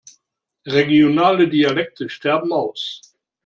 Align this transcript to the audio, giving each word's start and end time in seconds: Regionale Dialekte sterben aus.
Regionale 0.65 1.47
Dialekte 1.47 2.09
sterben 2.09 2.51
aus. 2.51 3.01